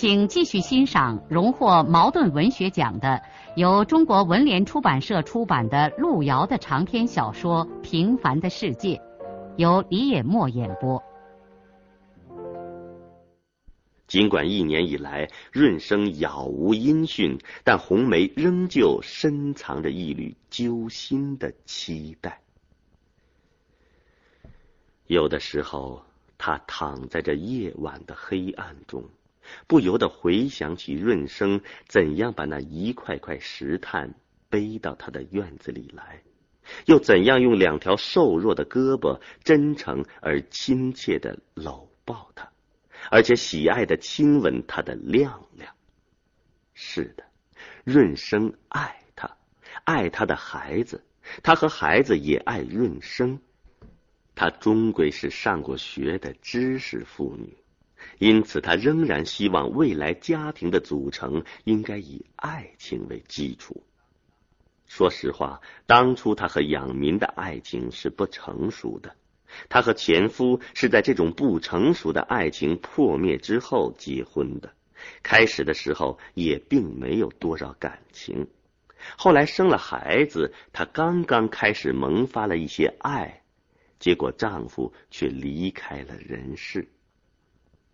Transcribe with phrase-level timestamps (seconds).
[0.00, 3.20] 请继续欣赏荣获茅盾文学奖的、
[3.56, 8.94] 由中国文联出版社出版的路遥的长篇小说《平凡的世界》，
[9.56, 11.02] 由李野墨演播。
[14.06, 22.40] 尽管一年以来润生杳无音讯，但红梅仍旧深藏着一缕揪心的期待。
[25.08, 26.04] 有的时候。
[26.40, 29.02] 他躺在这夜晚的黑暗中，
[29.66, 34.14] 不由得回想起润生怎样把那一块块石炭
[34.48, 36.22] 背到他的院子里来，
[36.86, 42.50] 又怎样用两条瘦弱的胳膊真诚而亲切的搂抱他，
[43.10, 45.74] 而且喜爱的亲吻他的亮亮。
[46.74, 47.24] 是的，
[47.84, 49.36] 润生爱他，
[49.84, 51.04] 爱他的孩子，
[51.42, 53.38] 他和孩子也爱润生。
[54.34, 57.56] 她终归是上过学的知识妇女，
[58.18, 63.84] 因此她仍然希望未来家庭的组成应该以爱情为基础。
[64.86, 69.14] 说实话，当初她和养民的爱情是不成熟的，
[69.68, 74.72] 她和前夫是在这种不成熟的爱情破灭之后结婚的。
[75.22, 78.48] 开始的时候也并没有多少感情，
[79.16, 83.42] 后来生了孩子，她刚刚开始萌发了一些爱。
[84.00, 86.88] 结果，丈夫却离开了人世。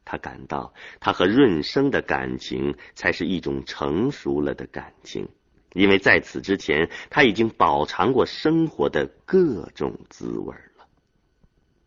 [0.05, 5.28] 他感到，他和润生的感情才是一种成熟了的感情，
[5.72, 10.87] 因为在此之前，他已经饱尝过生活的各种滋味了。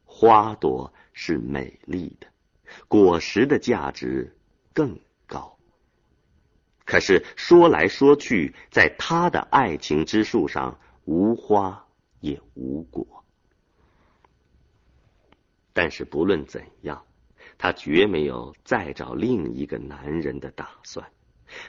[0.06, 2.28] 花朵是美丽的，
[2.88, 4.36] 果实的价值
[4.74, 5.58] 更高。
[6.86, 11.86] 可是说来说去，在他的爱情之树上，无花
[12.20, 13.06] 也无果。
[15.74, 17.06] 但是不论怎样，
[17.58, 21.08] 她绝没有再找另一个男人的打算。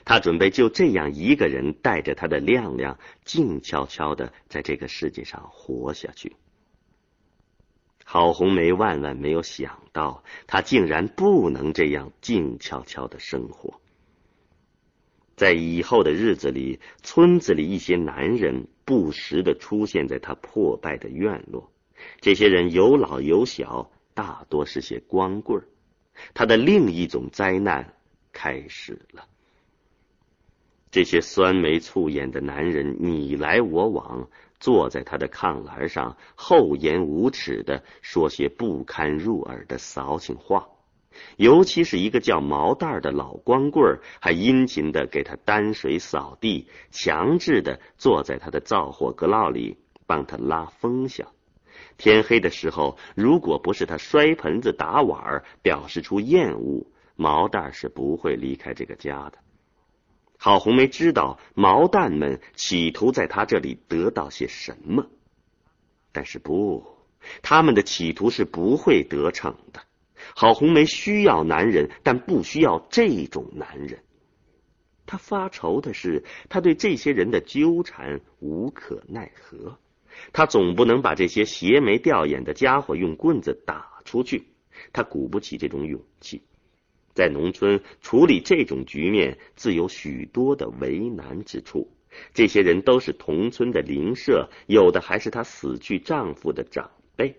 [0.05, 6.35] 她准备就这样一个人带着她的亮亮，静悄悄的在这个世界上活下去。
[8.05, 13.79] 郝红梅万万没有想到，他竟然不能这样静悄悄的生活。
[15.35, 21.71] 在以后的日子里，村子里一些男人不时的出现在他破败的院落，
[22.19, 23.91] 这些人有老有小。
[24.15, 25.63] 大多是些光棍儿，
[26.33, 27.93] 他的另一种灾难
[28.31, 29.25] 开始了。
[30.91, 34.27] 这些酸眉醋眼的男人你来我往，
[34.59, 40.67] 坐在他的炕栏上，厚颜无耻的说些不堪入耳的骚情话。
[41.37, 51.27] 尤其是一个叫毛蛋儿的老光棍，还殷勤的给他担水扫地，强制的坐在他的灶火阁烙里帮他拉风箱。
[51.99, 56.87] 天黑的时候，如果不是他摔盆子打碗表示出厌恶，
[57.17, 59.37] 毛蛋是不会离开这个家的。
[60.37, 65.07] 郝红梅知道毛蛋们企图在他这里得到些什么，
[66.13, 66.87] 但是不，
[67.41, 69.81] 他们的企图是不会得逞的。
[70.33, 73.99] 郝红梅需要男人，但不需要这种男人。
[75.05, 79.77] 他发愁的是，他对这些人的纠缠无可奈何。
[80.33, 84.47] 他总不能把这些邪眉吊眼的家伙用棍子打出去，
[84.93, 86.41] 他鼓不起这种勇气。
[87.13, 91.91] 在农村处理这种局面，自有许多的为难之处。
[92.33, 97.35] 这些人都是同村的邻舍，有的还是她死去丈夫的长辈。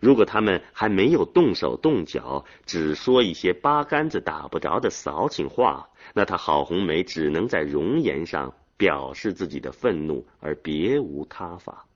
[0.00, 11.86] 如果他们还没有动手动脚，只说一些八竿子打不着的骚情话，那她郝红梅只能在容颜上表示自己的愤怒，而别无他法。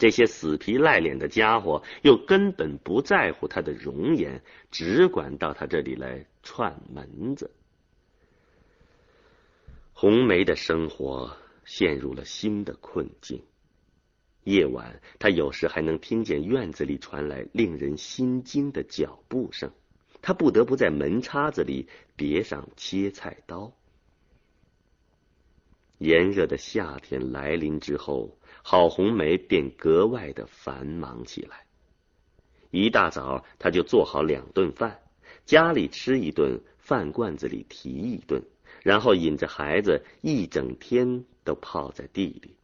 [0.00, 7.50] 这些死皮赖脸的家伙又根本不在乎他的容颜，只管到他这里来串门子。
[9.92, 11.36] 红梅的生活
[11.66, 13.42] 陷入了新的困境。
[14.44, 19.70] 夜晚，他有时还能听见院子里传来令人心惊的脚步声，
[20.22, 21.86] 他不得不在门叉子里
[22.16, 23.70] 别上切菜刀。
[26.00, 28.36] 炎热的夏天来临之后。
[28.62, 31.64] 郝红梅便格外的繁忙起来。
[32.70, 35.00] 一大早，她就做好两顿饭，
[35.46, 38.42] 家里吃一顿，饭罐子里提一顿，
[38.82, 42.54] 然后引着孩子一整天都泡在地里。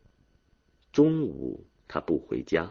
[0.93, 2.71] 中午他不回家，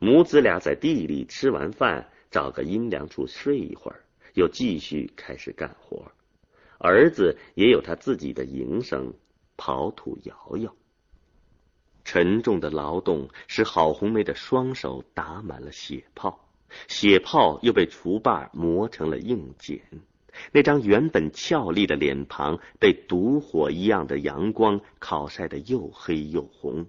[0.00, 4.02] 母子俩在地里吃完饭，找个阴凉处睡一会儿，
[4.34, 6.10] 又继续开始干活。
[6.78, 9.14] 儿子也有他自己的营生，
[9.56, 10.74] 刨土摇摇。
[12.04, 16.48] 沉重的劳动使郝红梅的双手打满了血泡，
[16.86, 19.80] 血泡又被锄把磨成了硬茧。
[20.52, 26.86] 那张原本俏丽的脸庞被毒火一样的阳光烤晒得又黑又红，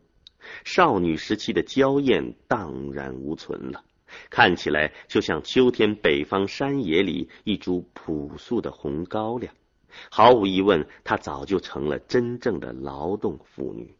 [0.66, 3.86] 少女时期的娇艳荡然无存了，
[4.30, 9.54] 看起来就像秋天北方山野里一株朴素的红高粱。
[10.10, 13.96] 毫无疑问，她早就成了真正的劳动妇女。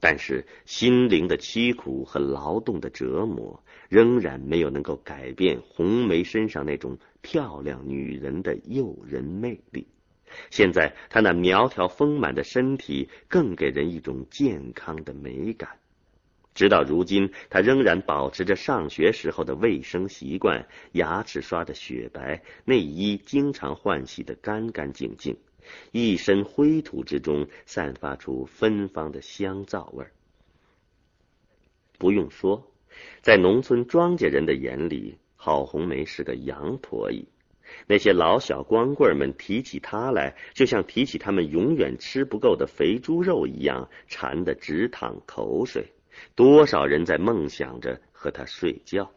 [0.00, 9.86] 但是心灵的凄苦和劳动的折磨，仍然没有能够改变红梅身上那种漂亮女人的诱人魅力。
[10.50, 15.78] 现在她那苗条丰满的身体，更给人一种健康的美感。
[16.54, 25.36] 直到如今，他仍然保持着上学时候的卫生习惯，牙齿刷得雪白，内衣经常换洗得干干净净。
[25.92, 30.12] 一身灰土之中，散发出芬芳的香皂味儿。
[31.98, 32.70] 不用说，
[33.22, 37.26] 在农村庄稼人的眼里，郝红梅是个洋婆姨。
[37.86, 45.86] 那些老小光棍们提起她来，就像提起他们永远吃不够的肥猪肉一样，馋得直淌口水。
[46.34, 49.10] 多少人在梦想着和他睡觉。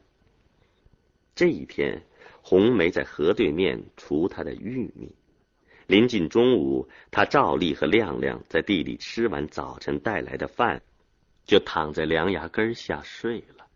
[1.36, 2.02] 这一天，
[2.42, 5.14] 红梅在河对面锄她的玉米。
[5.88, 10.82] 临近中午，他照例和亮亮在地里吃完早晨带来的饭，
[11.46, 13.68] 就躺在梁牙根下睡了。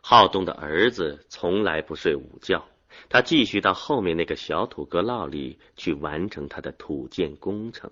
[0.00, 2.64] 好动的儿子从来不睡午觉，
[3.08, 7.90] 他继续到后面那个小土阁涝里去完成他的土建工程。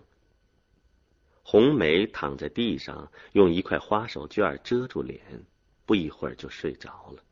[1.51, 5.19] 红梅躺在地上，用一块花手绢遮住脸，
[5.87, 7.23] 不一会儿就睡着了。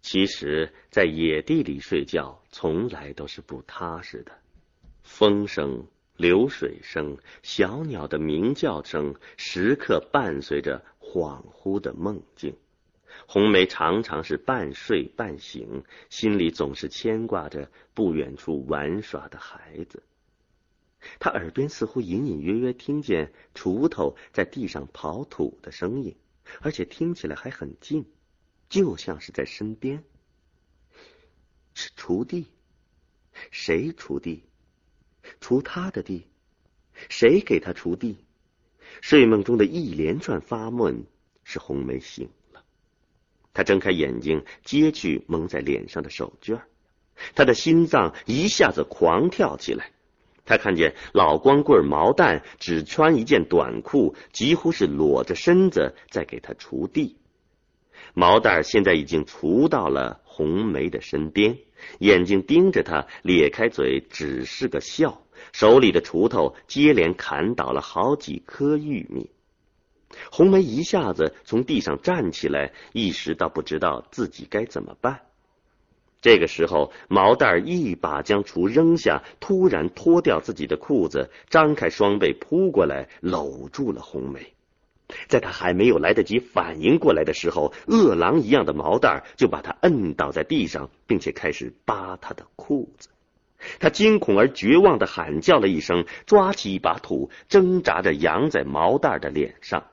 [0.00, 4.32] 其实，在野地里睡觉，从来都是不踏实的。
[5.02, 12.56] 风声、流水声、小鸟的鸣叫声，时刻伴随着恍惚的梦境。
[13.26, 20.02] 红梅常常是半睡半醒，心里总是牵挂着不远处玩耍的孩子。
[21.18, 26.16] 他耳边似乎隐隐约约听见锄头在地上刨土的声音，
[26.60, 28.04] 而且听起来还很近，
[28.68, 30.04] 就像是在身边。
[31.74, 32.46] 是锄地？
[33.50, 34.44] 谁锄地？
[35.40, 36.26] 锄他的地，
[37.08, 38.18] 谁给他锄地？
[39.00, 41.04] 睡梦中的一连串发问，
[41.44, 42.64] 使红梅醒了。
[43.52, 46.60] 他睁开眼睛，揭去蒙在脸上的手绢
[47.34, 49.92] 他的心脏一下子狂跳起来。
[50.46, 57.16] 他看见老光棍毛蛋只穿一件短裤，几乎是裸着身子在给他锄地。
[58.14, 61.58] 毛蛋现在已经锄到了红梅的身边。
[61.98, 65.22] 眼睛盯着他，咧开嘴，只是个笑。
[65.52, 69.30] 手里的锄头接连砍倒了好几颗玉米。
[70.30, 75.25] 红梅一下子从地上站起来，一时倒不知道自己该怎么办。
[76.22, 84.52] 这个时候，毛蛋儿一把将锄扔下，突然脱掉自己的裤子，张开双臂扑过来，搂住了红梅。
[85.28, 93.08] 在他还没有来得及反应过来的时候，饿狼一样的毛蛋儿就把他摁倒在地上，并且开始扒他的裤子。
[93.78, 99.84] 他惊恐而绝望的喊叫了一声，抓起一把土，挣扎着扬在毛蛋儿的脸上。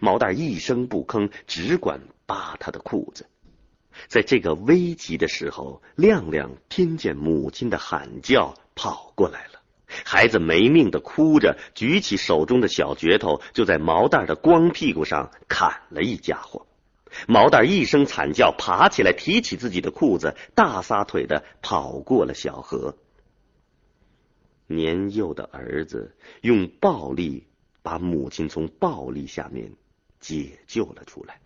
[0.00, 3.26] 毛蛋儿一声不吭，只管扒他的裤子。
[4.08, 9.60] 在这个危急的时候，亮亮听见母亲的喊叫，跑过来了。
[10.04, 16.66] 孩子没命的哭着，举起手中的小镢头，就在毛蛋的光屁股上砍了一家伙。
[17.28, 22.96] 毛蛋一声惨叫，爬起来，提起自己的裤子，大撒腿的跑过了小河。
[24.66, 27.46] 年幼的儿子用暴力
[27.82, 29.74] 把母亲从暴力下面
[30.20, 31.38] 解救了出来。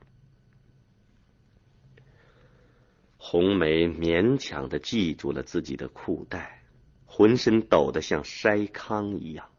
[3.29, 6.63] 红梅勉强的系住了自己的裤带。
[7.07, 9.51] 浑身抖得像筛糠一样，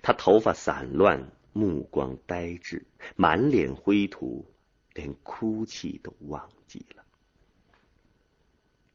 [0.00, 4.46] 她头发散乱，目光呆滞，满脸灰土，
[4.94, 7.04] 连哭泣都忘记了。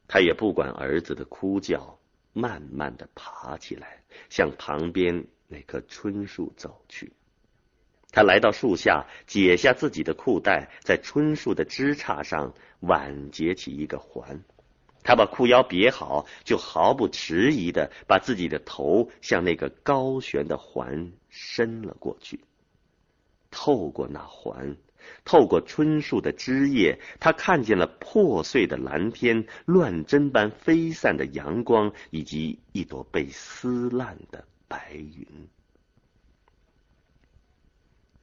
[0.07, 1.99] 他也不管儿子的哭叫，
[2.33, 7.13] 慢慢的爬起来，向旁边那棵春树走去。
[8.11, 14.43] 他来到树下，解下自己的裤带，在椿树的枝杈上挽结起一个环。
[15.03, 22.41] 他把裤腰别好，就毫不迟疑的把自己的头向那个高悬的环伸了过去。
[23.51, 24.75] 透过那环，
[25.23, 35.25] 透过椿树的枝叶，他看见了破碎的蓝天、乱针般飞散的阳光，以及一朵被撕烂的白云。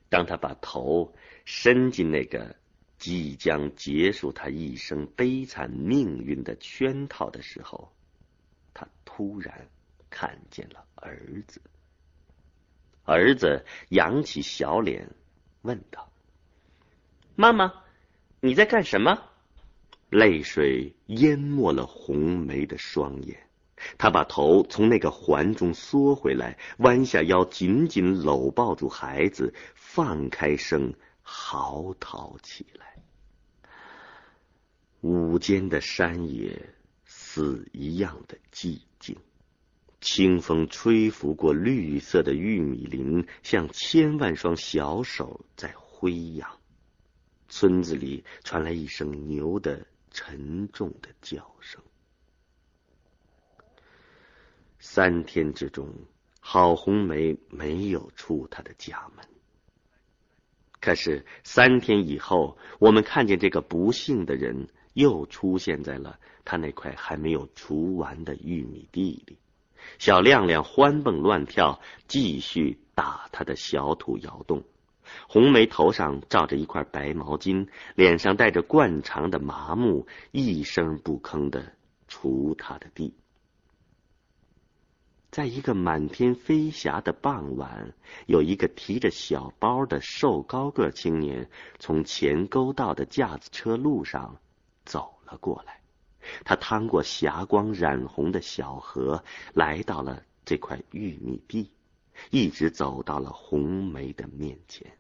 [0.09, 2.57] 当他把头伸进那个……
[2.99, 7.93] 即将结束他一生悲惨命运的圈套的时候，
[8.73, 9.69] 他突然
[10.09, 11.61] 看见了儿子。
[13.05, 15.11] 儿子扬起小脸，
[15.61, 16.11] 问道
[17.37, 17.85] ：“妈妈，
[18.41, 19.29] 你在干什么？”
[20.09, 23.46] 泪水淹没了红梅的双眼，
[23.99, 33.03] 他把头从那个环中缩回来，弯下腰，紧紧搂抱住孩子，放开声嚎啕起来。
[35.03, 36.71] 午间的山野
[37.05, 39.17] 死一样的寂静，
[40.01, 46.49] 清风吹拂过绿色的玉米林，像千万双小手在挥扬。
[47.49, 51.81] 村子里传来一声牛的沉重的叫声。
[54.89, 55.93] 三天之中，
[56.41, 59.27] 郝红梅没有出她的家门。
[60.81, 64.69] 可是三天以后，我们看见这个不幸的人。
[64.97, 69.37] 又出现在了他那块还没有除完的玉米地里，
[69.99, 74.65] 小亮亮欢蹦乱跳，继续打他的小土窑洞。
[75.29, 81.75] 红梅头上罩着一块白毛巾，脸上带着惯常的麻木，一声不吭的
[82.09, 83.13] 锄他的地。
[85.31, 87.93] 在一个满天飞霞的傍晚，
[88.27, 94.39] 有一个提着小包的瘦高个青年从前沟道的架子车路上。
[94.85, 95.81] 走了过来，
[96.45, 101.73] 他趟过霞光染红的小河，来到了这块玉米地，
[102.31, 104.97] 一直走到了红梅的面前。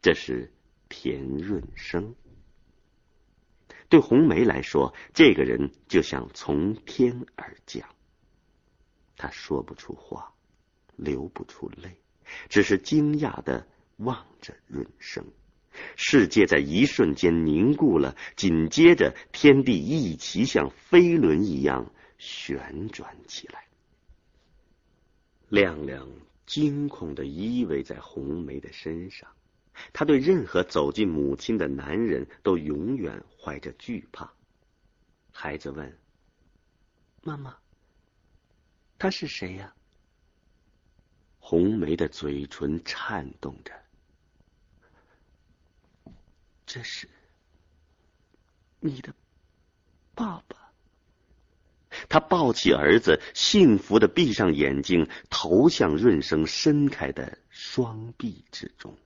[0.00, 0.50] 这是
[0.88, 2.14] 田润生。
[3.90, 7.86] 对红梅来说，这个人就像从天而降。
[9.22, 10.34] 他说不出话，
[10.96, 11.96] 流不出泪，
[12.48, 15.24] 只是惊讶的望着润生。
[15.94, 23.68] 世界在一瞬间凝固了，紧接着天地一齐像飞轮一样旋转起来。
[25.48, 26.08] 亮亮
[26.44, 29.30] 惊恐的依偎在红梅的身上，
[29.92, 34.32] 他对任何走进母亲的男人都永远怀着惧怕。
[35.30, 35.96] 孩子问
[37.22, 37.61] ：“妈妈，
[39.02, 39.74] 他是谁呀？”
[41.40, 43.72] 红梅的嘴唇颤动着。
[46.64, 47.08] 这是
[48.78, 49.12] 你的
[50.14, 50.56] 爸爸。
[52.08, 58.96] 他抱起儿子，幸福的闭上眼睛，投向润生伸开的双臂之中。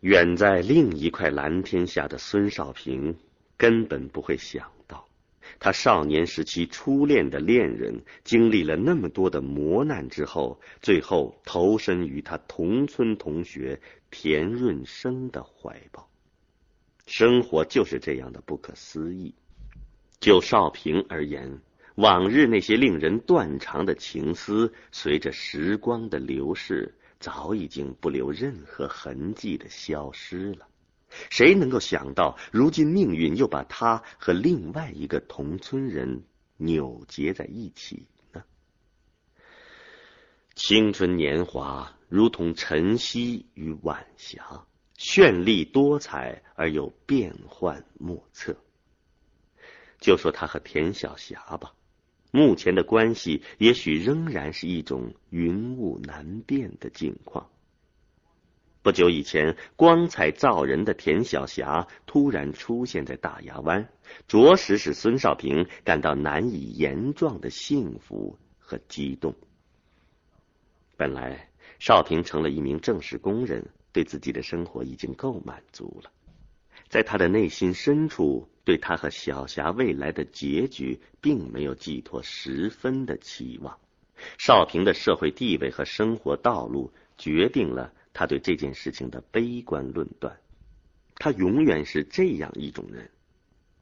[0.00, 3.18] 远在另一块蓝天下的孙少平，
[3.56, 4.70] 根本不会想。
[5.64, 16.10] 他少年时期初恋的恋人，经历了那么多的磨难之后，最后投身于他同村同学田润生的怀抱。
[17.06, 19.36] 生活就是这样的不可思议。
[20.18, 21.60] 就少平而言，
[21.94, 30.66] 往日那些令人断肠的情思，随着时光的流逝，早已经不留任何痕迹的消失了。
[31.30, 36.24] 谁能够想到，如今命运又把他和另外一个同村人
[36.56, 38.42] 扭结在一起呢？
[40.54, 44.66] 青春年华如同晨曦与晚霞，
[44.98, 48.56] 绚丽多彩而又变幻莫测。
[49.98, 51.74] 就说他和田晓霞吧，
[52.32, 57.51] 目前的关系也许仍然是一种云雾难辨的境况。
[58.82, 63.88] 不久以前，光彩照人的田晓霞突然出现在大牙湾，
[64.26, 69.36] 着实使孙少平感到难以言状的幸福和激动。
[70.96, 71.48] 本来，
[71.78, 76.10] 少平成了一名正式工人，对自己的生活已经够满足了。
[76.88, 83.78] 在他的内心深处，对他和小霞未来的结局，并没有寄托十分的期望。
[84.38, 87.92] 少平的社会地位和生活道路，决定了。
[88.12, 90.38] 他对这件事情的悲观论断，
[91.16, 93.10] 他永远是这样一种人，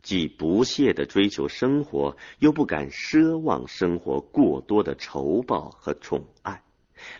[0.02, 6.62] 既不懈的追求生活，又不敢奢望生活过多的酬报和宠爱，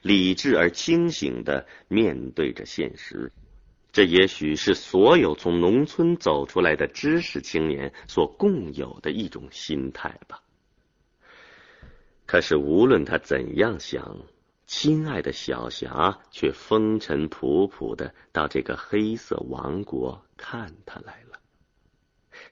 [0.03, 3.33] 理智而清醒的面对着现实，
[3.93, 10.43] 这也许是所有从农村走出来的知识青年所共有的一种心态吧。
[12.25, 14.19] 可是无论他怎样想，
[14.73, 21.41] 亲爱的小霞却风尘仆仆的到这个黑色王国看他来了。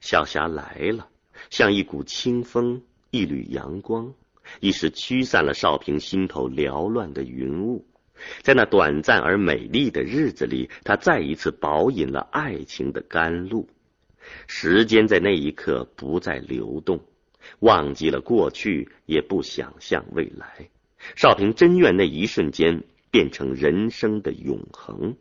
[0.01, 1.07] 小霞来了，
[1.49, 4.13] 像一股清风，一缕阳光，
[4.59, 7.87] 一时驱散了少平心头缭乱的云雾。
[8.41, 13.69] 在那短暂而美丽的日子里，他再一次饱饮了爱情的甘露。
[14.45, 16.99] 时间在那一刻不再流动，
[17.59, 20.69] 忘记了过去，也不想象未来。
[21.15, 25.15] 少平真愿那一瞬间变成人生的永恒。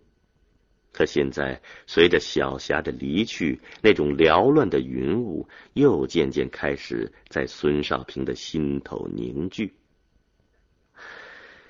[0.91, 9.75] 可现在，随着小霞的离去，那种缭乱的云雾又渐渐开始在孙少平的心头凝聚。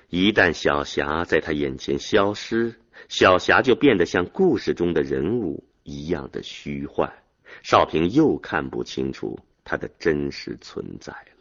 [0.09, 2.75] 一旦小霞在他眼前消失，
[3.09, 7.13] 小霞就变得像故事中的人物一样的虚幻，
[7.61, 11.38] 少平又看不清楚他的真实存在了。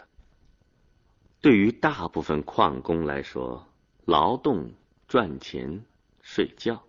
[1.40, 3.66] 对于大部分矿工来说，
[4.04, 4.73] 劳动、
[5.07, 5.85] 赚钱、
[6.21, 6.83] 睡觉。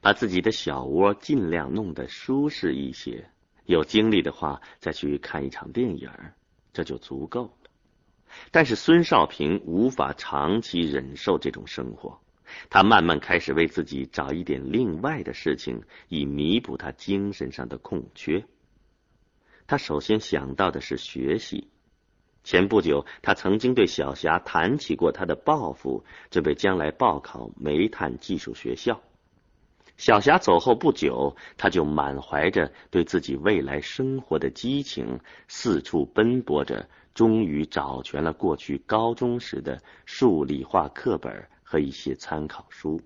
[0.00, 3.28] 把自己的小窝尽量弄得舒适一些，
[3.64, 6.08] 有精力的话再去看一场电影，
[6.72, 7.70] 这就足够了。
[8.52, 12.20] 但是孙少平无法长期忍受这种生活，
[12.70, 18.44] 他慢慢开始为自己找一点另外的事情，以弥补他精神上的空缺。
[19.66, 21.66] 他首先想到的是学习。
[22.44, 29.00] 前不久，他曾经对小霞谈起过他的抱负，准备将来报考煤炭技术学校。
[29.96, 43.00] 小霞走后不久，他就满怀着对自己未来生活的激情，四处奔波着，终于找全了过去高中时的数理化课本和一些参考书。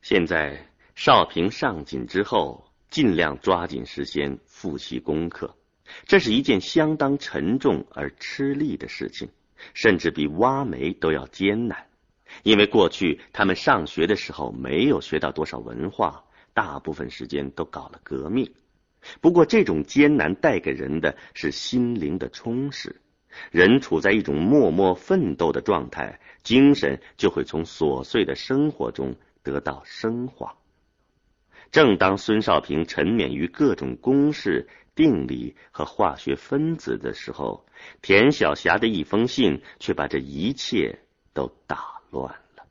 [0.00, 0.66] 现在
[0.96, 5.54] 少平上紧之后，尽量抓紧时间复习功课，
[6.06, 9.28] 这是一件相当沉重而吃力的事情，
[9.74, 11.86] 甚至比挖煤都要艰难。
[12.42, 16.24] 因为过去他们上学的时候没有学到多少文化，
[16.54, 18.52] 大部分时间都搞了革命。
[19.20, 23.00] 不过这种艰难带给人的是心灵的充实，
[23.50, 30.56] 人处在一种默默奋斗的状态，精神就会从琐碎的生活中得到升华。
[31.70, 37.66] 正当孙少平沉湎于各种公式、定理和化学分子的时候，
[38.00, 41.00] 田晓霞的一封信却把这一切
[41.32, 41.92] 都打。
[42.12, 42.66] 乱了。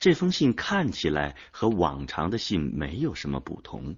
[0.00, 3.94] 这封信看起来和往常的信没有什么不同。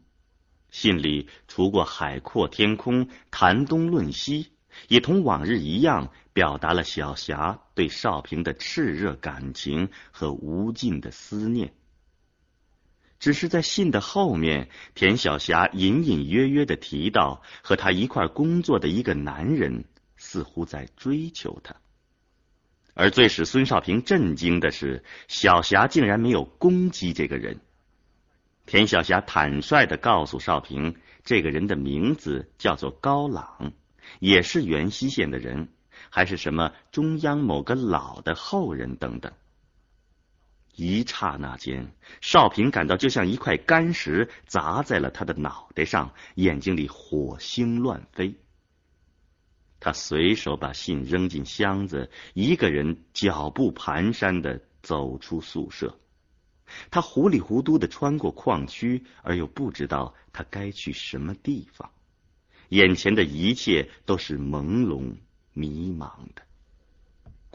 [0.69, 4.53] 信里除过海阔天空、谈东论西，
[4.89, 11.73] 也同往日一样，表达了小霞对少平的炽热感情和无尽的思念。
[13.27, 19.85] 只是在信的后面，田小霞隐隐约约的提到，和他一块工作的一个男人
[20.17, 21.75] 似乎在追求他。
[22.95, 27.59] 而最使孙少平震惊的是，小霞竟然没有攻击这个人。
[28.65, 33.73] 田小霞坦率的告诉少平，这个人的名字叫做高朗，
[34.21, 35.67] 也是元溪县的人，
[36.11, 39.33] 还是什么中央某个老的后人等等。
[40.77, 48.37] 一刹那间，少平感到就像一块干石砸在了他的脑袋上，眼睛里火星乱飞。
[49.81, 55.99] 他随手把信扔进箱子，一个人脚步蹒跚的走出宿舍。
[56.91, 61.91] 他糊里糊涂的穿过矿区，而又不知道他该去什么地方。
[62.71, 65.17] 眼前的一切都是朦胧
[65.53, 66.46] 迷茫的。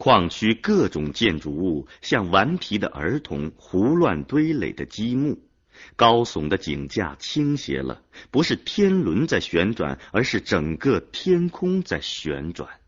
[0.02, 5.38] 矿区各种建筑物像顽皮的儿童胡乱堆垒的积木。
[5.94, 12.80] 高耸的井架倾斜了，不是天轮在旋转，而是整个天空在旋转。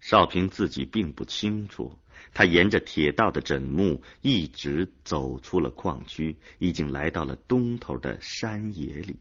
[0.00, 1.98] 少平自己并不清楚，
[2.32, 9.18] 他沿着铁道的枕木一直走出了矿区，已经来到了东头的山野里。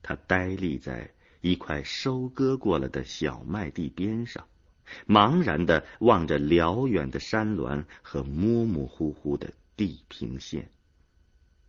[0.00, 4.46] 他呆立在一块收割过了的小麦地边上。
[5.06, 10.68] 茫然的望着辽远的山峦和模模糊糊的地平线，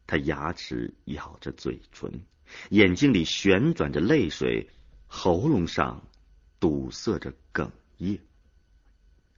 [0.08, 2.22] 他牙齿咬着嘴唇，
[2.70, 4.72] 眼睛里旋转着泪水，
[5.06, 6.02] 喉咙上
[6.60, 8.20] 堵塞着哽咽。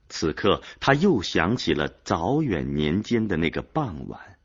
[0.07, 4.37] 此刻，他又想起了早远年间的那个傍晚，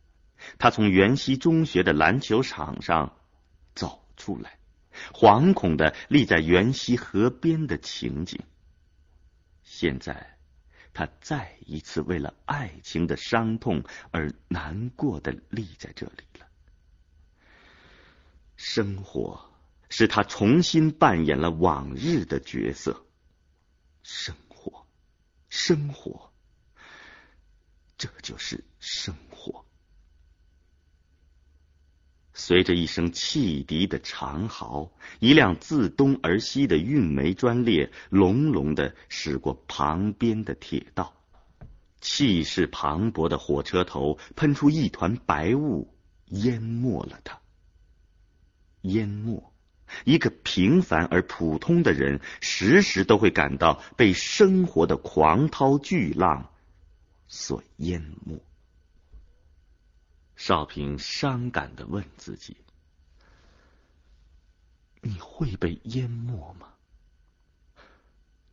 [0.58, 3.16] 他从元溪中学的篮球场上
[3.76, 4.57] 走出来，
[5.12, 8.40] 惶恐的立在元溪河边的情景。
[9.62, 10.38] 现在，
[10.94, 16.46] 他再一次为了爱情的伤痛而难过的立在这里了。
[18.56, 19.52] 生活
[19.88, 23.06] 使他重新扮演了往日的角色。
[24.02, 24.86] 生活，
[25.48, 26.32] 生活，
[27.96, 29.64] 这就是生活。
[32.40, 41.12] 随着一声汽笛的长嚎，一辆自东而西的运煤专列隆隆的驶过旁边的铁道，
[42.00, 45.92] 气势磅礴的火车头喷出一团白雾，
[46.26, 47.40] 淹没了他。
[48.82, 49.52] 淹没
[50.04, 56.52] 一个平凡而普通的人，时时都会感到被生活的狂涛巨浪
[57.26, 58.40] 所淹没。
[60.38, 62.56] 少平伤感的问自己
[65.02, 66.68] ：“你会被淹没吗？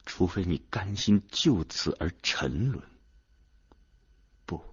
[0.04, 2.84] 除非你甘心就此而沉沦。
[4.48, 4.64] 不，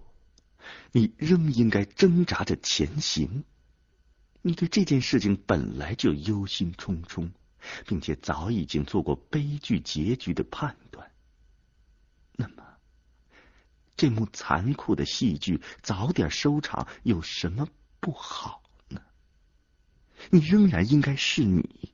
[0.91, 3.43] 你仍应该挣扎着前行。
[4.41, 7.31] 你对这件事情本来就忧心忡忡，
[7.85, 11.12] 并且早已经做过悲剧结局的判断。”
[13.95, 17.67] 这幕残酷的戏剧早点收场有什么
[17.99, 18.99] 不好呢？
[20.31, 21.93] 你仍然应该是你，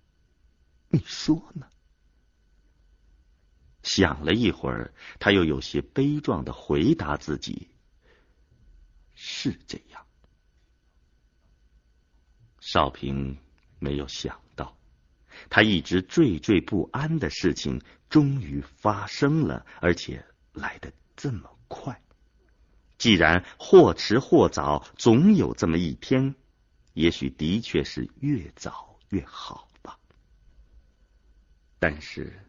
[0.88, 1.68] 你说呢？
[3.84, 7.70] 想了一会儿，他又有些悲壮的回答自己
[9.14, 10.06] ：“是这样。”
[12.62, 13.38] 少平
[13.78, 14.78] 没有想到，
[15.50, 21.59] 他一直惴惴不安的事情终于发生了，而且来得这么。
[21.70, 22.02] 快，
[22.98, 26.36] 既然或迟或早，总有这么一天，
[26.94, 29.98] 也许的确是越早越好吧。
[31.80, 32.46] 但是，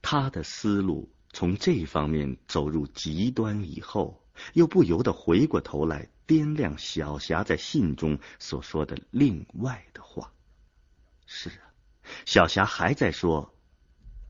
[0.00, 10.32] 他的思路从这方面走入极端以后，又不由得回过头来掂量小霞在信中所说的另外的话。
[11.26, 11.74] 是啊，
[12.24, 13.54] 小霞还在说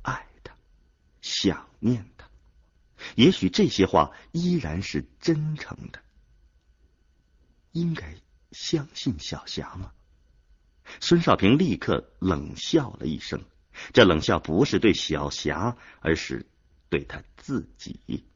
[0.03, 0.57] 爱他，
[1.21, 2.20] 想念他。
[3.17, 6.03] 也许这些话依然是真诚的，
[7.73, 8.17] 应该
[8.53, 9.93] 相信小霞吗？
[11.01, 13.45] 孙少平立刻冷笑了一声，
[13.93, 16.47] 这冷笑不是对小霞，而是
[16.89, 18.27] 对他自己。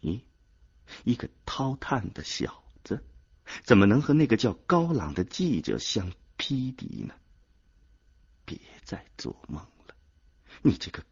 [0.00, 0.24] 你
[1.04, 3.04] 一个掏炭的小子，
[3.62, 7.14] 怎么能和那个叫高朗的记者相匹敌呢？
[8.46, 9.94] 别再做梦了，
[10.62, 11.04] 你这个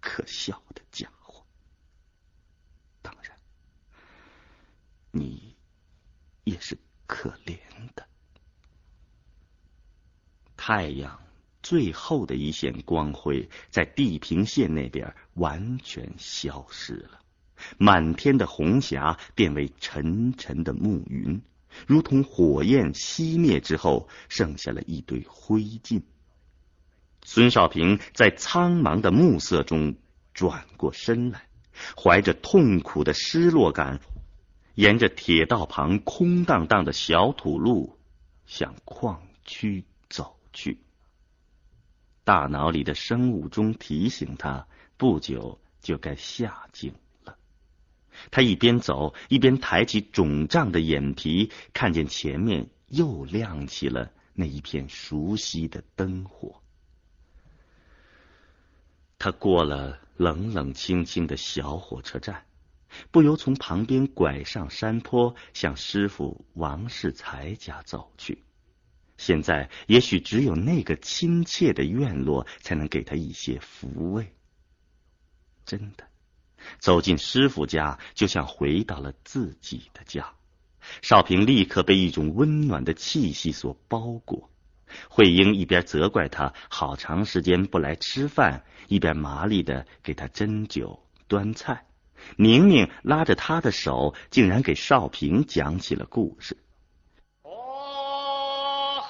[0.00, 1.21] 可笑的家伙！
[5.12, 5.54] 你
[6.42, 7.56] 也是可怜
[7.94, 8.04] 的。
[10.56, 11.20] 太阳
[11.62, 17.20] 最后的一线光辉在地平线那边完全消失了，
[17.78, 21.42] 满天的红霞变为沉沉的暮云，
[21.86, 26.02] 如同火焰熄灭之后剩下了一堆灰烬。
[27.24, 29.94] 孙少平在苍茫的暮色中
[30.32, 31.46] 转过身来，
[31.96, 34.00] 怀着痛苦的失落感。
[34.74, 37.98] 沿着铁道旁空荡荡的小土路
[38.46, 40.78] 向矿区走去，
[42.24, 47.36] 大脑里的生物钟提醒他，不久就该下井了。
[48.30, 56.62] 他一边走一边抬起肿胀的眼皮，看见前面又亮起了那一片熟悉的灯火。
[59.18, 62.46] 他过了冷冷清清的小火车站。
[63.10, 68.42] 不由从旁边拐上山坡，向师傅王世才家走去。
[69.16, 74.34] 现在也许只有那个亲切的院落，才能给他一些抚慰。
[75.64, 76.04] 真的，
[76.78, 80.32] 走进师傅家，就像回到了自己的家。
[81.00, 84.50] 少平立刻被一种温暖的气息所包裹。
[85.08, 91.86] 慧英一边责怪他好长时间不来吃饭，一边麻利的给他斟酒端菜。
[92.36, 96.56] 明明拉着他的手，竟然给少平讲起了故事。
[97.42, 99.02] 哦，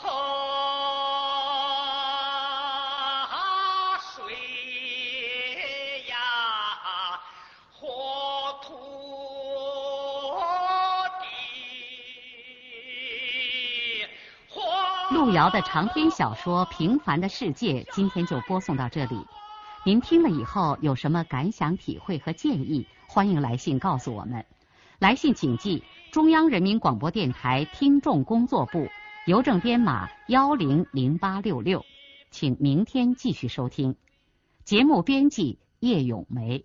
[4.14, 4.35] 水
[6.09, 6.16] 呀，
[7.70, 8.68] 火土
[11.20, 11.27] 地。
[15.14, 19.27] 路遥的长篇小说《平凡的世界》，今天就播送到这里。
[19.85, 22.87] 您听了以后有什么感想、体会和建议？
[23.12, 24.46] 欢迎来信告诉我们。
[24.98, 28.88] 来信请寄中央人民广播电台听众工作部，
[29.27, 31.85] 邮政编码幺零零八六六。
[32.31, 33.96] 请明天继续收听。
[34.64, 36.64] 节目编辑叶咏梅。